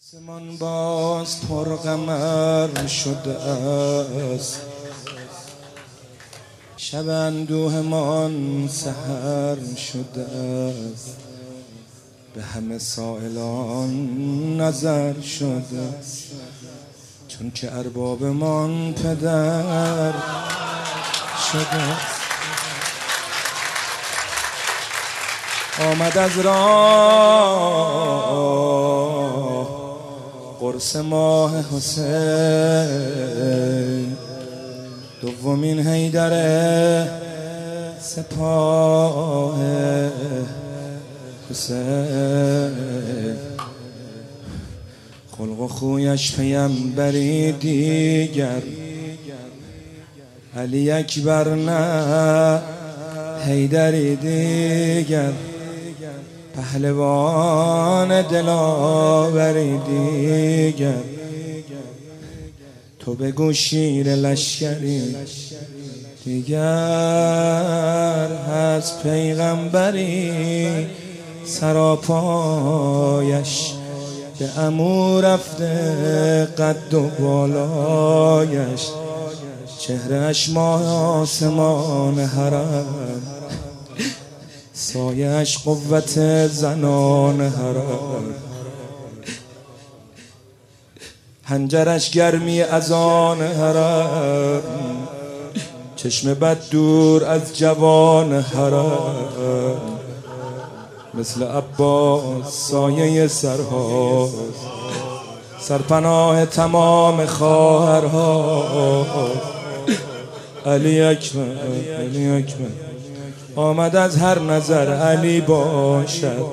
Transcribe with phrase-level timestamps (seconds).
[0.00, 4.60] آسمان باز پر قمر شده است.
[6.76, 10.26] شب اندوهمان سهر شده
[10.92, 11.16] است.
[12.34, 13.90] به همه سائلان
[14.60, 16.24] نظر شده است.
[17.28, 20.12] چون که اربابمان پدر
[21.52, 22.20] شده است.
[25.80, 28.26] آمد از راه
[30.76, 32.06] قرص ماه حسین.
[35.20, 36.32] دومین حیدر
[38.00, 39.58] سپاه
[41.50, 43.36] حسین.
[45.38, 48.62] خلق و خویش پیمبری دیگر.
[50.56, 52.60] علی اکبر نه
[53.46, 55.32] حیدری دیگر.
[56.56, 61.02] پهلوان دلاوری دیگر.
[62.98, 65.16] تو بگو شیر لشکری
[66.24, 66.58] دیگر
[68.48, 70.86] هست پیغمبری
[71.46, 72.52] سراپایش.
[74.38, 78.86] به امور رفته قد و بالایش.
[79.78, 80.88] چهرش ماه
[81.20, 83.15] آسمان حرم.
[84.92, 88.34] سایش قوت زنان حرم
[91.44, 94.62] هنجرش گرمی از آن حرم
[95.96, 99.76] چشم بد دور از جوان حرم
[101.14, 104.28] مثل عباس سایه سرها.
[105.60, 109.06] سرپناه تمام خواهرها.
[110.66, 111.56] علی اکبر
[111.98, 112.95] علی اکبر.
[113.56, 116.46] آمد از هر نظر علی باشد.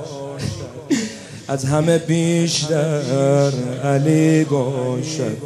[1.48, 3.52] از همه بیشتر
[3.84, 5.38] علی باشد.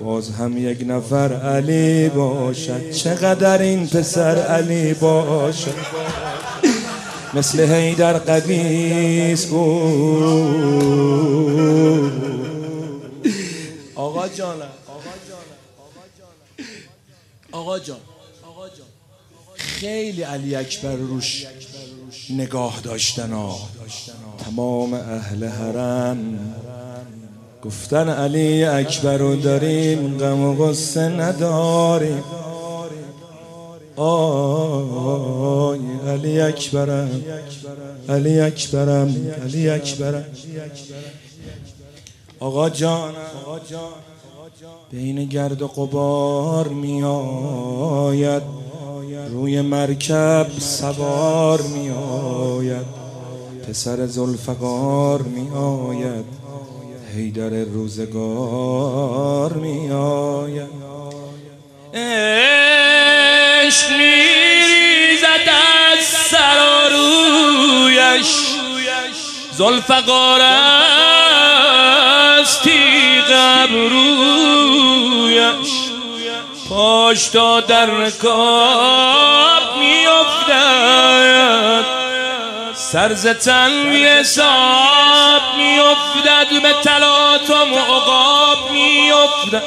[0.00, 2.90] باز هم یک نفر علی باشد.
[2.90, 5.74] چقدر این پسر علی باشد.
[7.34, 9.72] مثل هیدر قدیس بود
[13.94, 14.68] آقا جانم.
[17.52, 18.09] آقا جان
[19.80, 21.46] خیلی علی اکبر روش
[22.30, 23.58] نگاه داشتن ها.
[24.44, 26.38] تمام اهل حرم
[27.64, 32.24] گفتن علی اکبر رو داریم غم و غصه نداریم.
[33.96, 37.22] آی علی اکبرم
[38.08, 40.24] علی اکبرم علی اکبرم.
[42.40, 43.14] آقا جان
[44.90, 48.69] بین گرد و قبار می آید
[49.28, 52.86] روی مرکب سوار می آید
[53.68, 56.24] پسر زلفقار می آید
[57.14, 60.80] حیدر روزگار می آید
[61.94, 65.48] عشق میریزد
[65.92, 68.30] از سر و رویش.
[69.52, 71.30] زلفقار است
[72.62, 74.60] تیغ ابرویش.
[76.70, 81.04] پاش تا در رکاب میافتد.
[82.74, 86.62] سرز تن حساب میافتد.
[86.62, 89.62] به تلات و معقاب میافتد.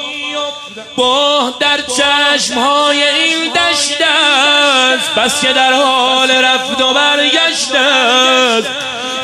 [0.96, 5.14] با در چشم های این دشت است.
[5.14, 8.68] بس که در حال رفت و برگشت است.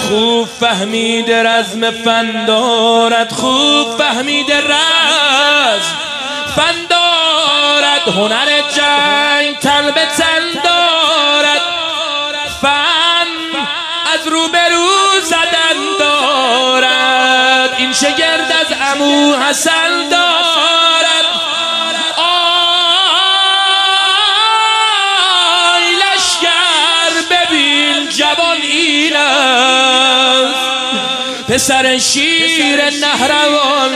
[0.09, 5.97] خوب فهمیده رزم فندارد خوب فهمیده رزم
[6.57, 7.00] فندارد
[8.11, 11.61] هنر جنگ تن به تن دارد؟
[12.63, 13.27] فن
[14.15, 17.75] از روبرو زدن دارد.
[17.79, 21.27] این شگرد از امو حسن دارد.
[25.67, 30.61] آی لشکر ببین جوان این است.
[31.49, 33.95] پسر شیر نهروان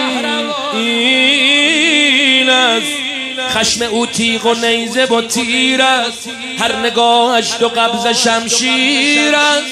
[0.72, 3.03] این است.
[3.64, 6.28] خشم او تیغ و نیزه و تیر است.
[6.58, 9.66] هر نگاهش دو قبض شمشیر است.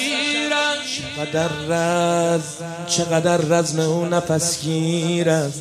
[1.16, 2.40] چقدر رز
[2.88, 5.60] چقدر رزم او نفسگیر است.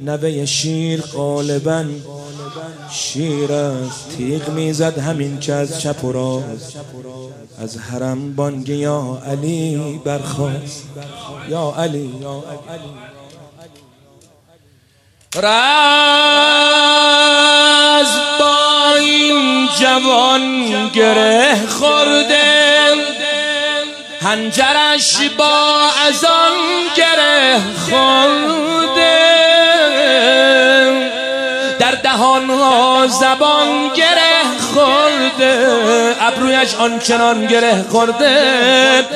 [0.00, 1.84] نوه شیر غالبا
[2.92, 4.16] شیر است.
[4.16, 6.76] تیغ می‌زد همین که از چپ و راست.
[7.62, 10.84] از حرم بانگ یا علی برخواست
[11.50, 13.15] یا علی یا علی.
[15.34, 15.46] راز
[18.38, 22.76] با این جوان گره خورده.
[24.22, 26.52] هنجرش با ازان
[26.96, 29.26] گره خورده.
[31.78, 34.42] در دهان ها زبان گره
[34.74, 35.76] خورده.
[36.20, 39.06] ابرویش آنچنان گره خورده.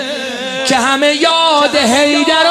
[0.67, 2.47] که همه یاد حیدر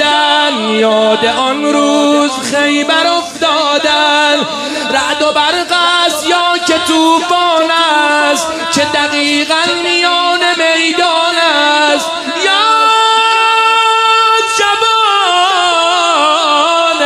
[0.00, 4.46] افتادن یاد آن روز خیبر افتادن.
[4.90, 5.72] رعد و برق
[6.06, 11.36] است یا که توفان است که دقیقا میان میدان
[11.94, 12.10] است.
[12.44, 12.76] یا
[14.58, 15.90] جوان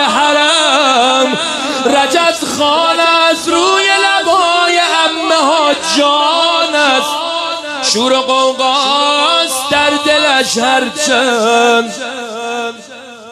[0.04, 1.38] حرم
[1.86, 3.00] رجز خان
[3.30, 7.10] از روی لبای امه ها جان است.
[7.82, 11.92] شور و قوقاست در دلش هرچند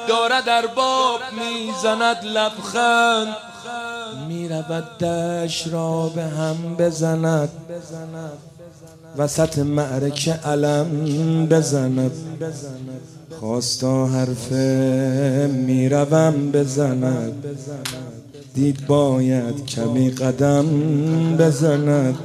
[0.08, 3.36] دارد در باب می‌زند لبخند.
[4.28, 7.48] می‌رود دش را به هم بزند.
[9.18, 12.10] وسط معرکه علم بزند.
[13.40, 14.52] خواستا حرف
[15.48, 17.44] می‌روم بزند.
[18.54, 20.66] دید باید کمی قدم
[21.36, 22.18] بزند.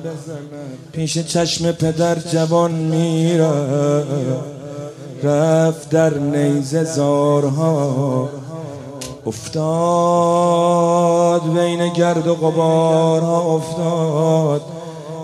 [0.92, 4.04] پیش چشم پدر جوان میره
[5.24, 8.30] رفت در نیزه زارها
[9.26, 10.64] افتاد
[11.54, 14.62] بین گرد و غبارها افتاد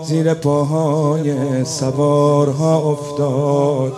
[0.04, 3.92] زیر پاهای سوارها افتاد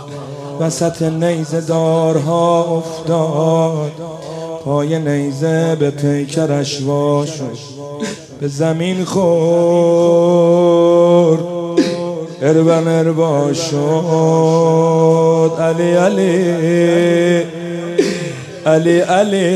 [0.60, 3.92] وسط نیزه دارها افتاد
[4.64, 7.58] پای نیزه به پیکرش وا شد
[8.40, 9.22] به زمین خورد.
[12.42, 15.52] اربن اربا شد.
[15.60, 17.42] علی علی.
[18.66, 19.46] علی علی.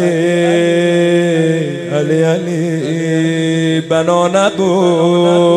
[1.92, 3.80] علی علی.
[3.80, 5.56] بنا نبود.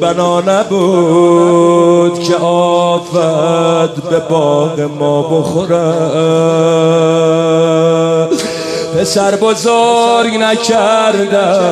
[0.00, 5.92] بنا نبود که آفت به باغ ما بخوره
[8.94, 11.68] پسر بزرگ نکرده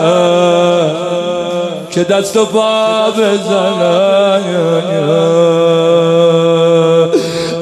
[1.90, 4.40] که دست و پا بزنه.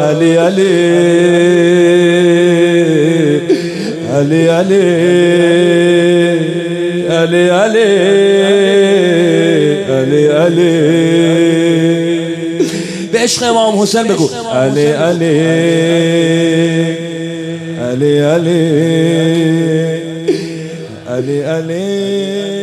[0.01, 0.95] علی علی.
[4.15, 4.83] علی علی.
[7.09, 7.85] علی علی.
[9.91, 10.81] علی علی.
[13.13, 14.31] به عشق امام حسین بگو.
[14.55, 16.35] علی علی.
[17.95, 18.61] علی علی
[21.07, 22.54] علی علی.